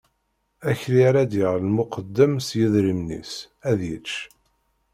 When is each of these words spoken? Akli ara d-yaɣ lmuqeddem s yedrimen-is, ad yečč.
Akli 0.69 0.99
ara 1.09 1.23
d-yaɣ 1.31 1.55
lmuqeddem 1.63 2.33
s 2.47 2.49
yedrimen-is, 2.59 3.33
ad 3.69 3.79
yečč. 3.89 4.11